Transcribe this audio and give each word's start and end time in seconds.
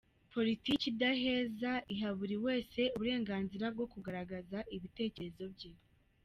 "Politiki 0.33 0.85
idaheza 0.93 1.71
iha 1.93 2.09
buri 2.17 2.35
wese 2.45 2.81
uburenganzira 2.95 3.65
bwo 3.75 3.85
kugaragaza 3.93 4.57
ibitekerezo 4.75 5.43
bye. 5.55 5.71